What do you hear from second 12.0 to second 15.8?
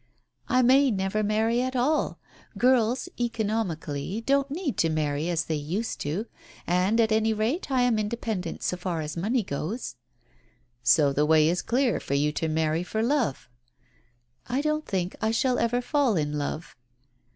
you to marry for love." "I don't think I shall